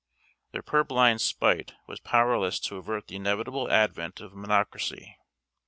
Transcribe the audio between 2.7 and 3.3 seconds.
avert the